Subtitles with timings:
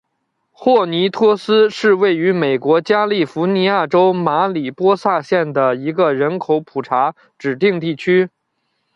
[0.51, 8.27] 霍尼托斯是位于美国加利福尼亚州马里波萨县的一个人口普查指定地区。